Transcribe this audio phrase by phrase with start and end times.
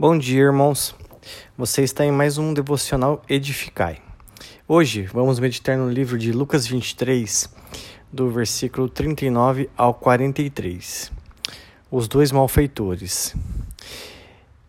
[0.00, 0.94] Bom dia, irmãos.
[1.56, 4.00] Você está em mais um devocional Edificai.
[4.68, 7.52] Hoje vamos meditar no livro de Lucas 23,
[8.12, 11.10] do versículo 39 ao 43.
[11.90, 13.34] Os dois malfeitores.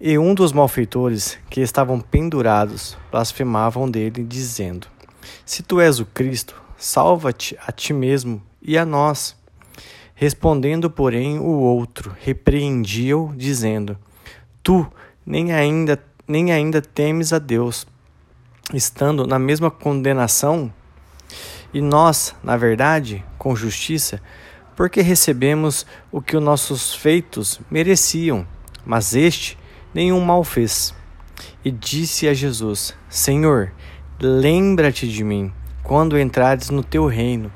[0.00, 4.86] E um dos malfeitores que estavam pendurados blasfemavam dele, dizendo:
[5.44, 9.36] Se tu és o Cristo, salva-te a ti mesmo e a nós.
[10.14, 13.98] Respondendo, porém, o outro repreendia-o, dizendo:
[14.62, 14.90] Tu
[15.30, 17.86] nem ainda, nem ainda temes a Deus,
[18.74, 20.72] estando na mesma condenação?
[21.72, 24.20] E nós, na verdade, com justiça,
[24.74, 28.44] porque recebemos o que os nossos feitos mereciam,
[28.84, 29.56] mas este
[29.94, 30.92] nenhum mal fez.
[31.64, 33.72] E disse a Jesus: Senhor,
[34.20, 35.52] lembra-te de mim
[35.84, 37.52] quando entrares no teu reino.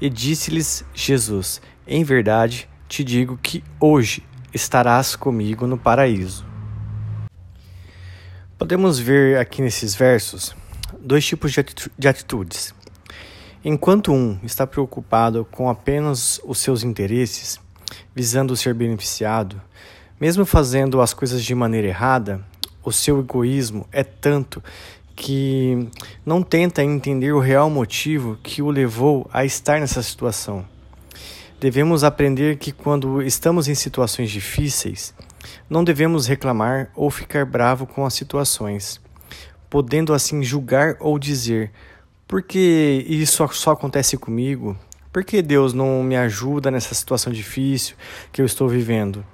[0.00, 4.22] E disse-lhes Jesus: Em verdade te digo que hoje
[4.54, 6.53] estarás comigo no paraíso.
[8.56, 10.54] Podemos ver aqui nesses versos
[11.00, 11.52] dois tipos
[11.98, 12.72] de atitudes.
[13.64, 17.58] Enquanto um está preocupado com apenas os seus interesses,
[18.14, 19.60] visando ser beneficiado,
[20.20, 22.46] mesmo fazendo as coisas de maneira errada,
[22.84, 24.62] o seu egoísmo é tanto
[25.16, 25.88] que
[26.24, 30.64] não tenta entender o real motivo que o levou a estar nessa situação.
[31.60, 35.12] Devemos aprender que quando estamos em situações difíceis,
[35.68, 39.00] não devemos reclamar ou ficar bravo com as situações,
[39.68, 41.70] podendo assim julgar ou dizer:
[42.26, 44.76] por que isso só acontece comigo?
[45.12, 47.94] Por que Deus não me ajuda nessa situação difícil
[48.32, 49.24] que eu estou vivendo?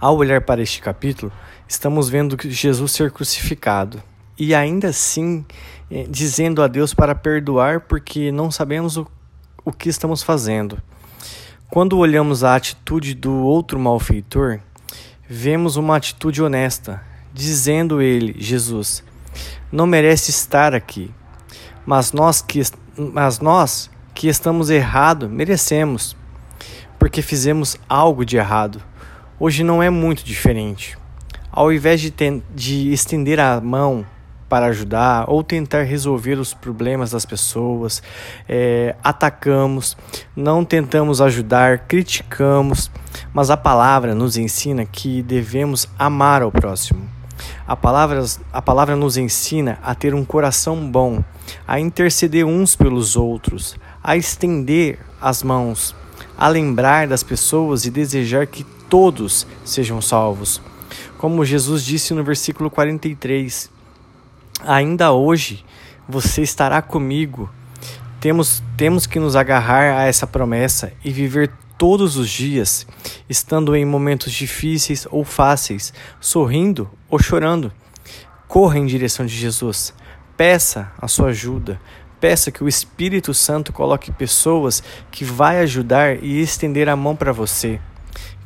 [0.00, 1.32] Ao olhar para este capítulo,
[1.68, 4.02] estamos vendo Jesus ser crucificado
[4.38, 5.44] e ainda assim
[5.90, 9.06] eh, dizendo a Deus para perdoar porque não sabemos o,
[9.64, 10.80] o que estamos fazendo.
[11.70, 14.60] Quando olhamos a atitude do outro malfeitor,
[15.28, 19.02] vemos uma atitude honesta, dizendo ele, Jesus,
[19.72, 21.10] não merece estar aqui,
[21.86, 22.62] mas nós que,
[22.96, 26.16] mas nós que estamos errado merecemos,
[26.98, 28.82] porque fizemos algo de errado.
[29.38, 30.96] Hoje não é muito diferente.
[31.50, 32.12] Ao invés de,
[32.54, 34.06] de estender a mão
[34.54, 38.00] para ajudar ou tentar resolver os problemas das pessoas,
[38.48, 39.96] é, atacamos,
[40.36, 42.88] não tentamos ajudar, criticamos,
[43.32, 47.02] mas a palavra nos ensina que devemos amar ao próximo.
[47.66, 51.24] A palavra, a palavra nos ensina a ter um coração bom,
[51.66, 55.96] a interceder uns pelos outros, a estender as mãos,
[56.38, 60.62] a lembrar das pessoas e desejar que todos sejam salvos.
[61.18, 63.73] Como Jesus disse no versículo 43,
[64.66, 65.64] ainda hoje
[66.08, 67.50] você estará comigo.
[68.20, 72.86] Temos, temos que nos agarrar a essa promessa e viver todos os dias,
[73.28, 77.72] estando em momentos difíceis ou fáceis, sorrindo ou chorando.
[78.48, 79.92] Corra em direção de Jesus.
[80.36, 81.80] Peça a sua ajuda.
[82.20, 87.32] Peça que o Espírito Santo coloque pessoas que vai ajudar e estender a mão para
[87.32, 87.80] você.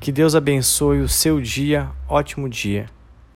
[0.00, 1.88] Que Deus abençoe o seu dia.
[2.08, 2.97] Ótimo dia.